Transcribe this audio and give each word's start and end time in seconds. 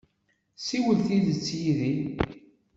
Ssiwel 0.59 0.99
tidet 1.07 1.47
yid-i! 1.63 1.93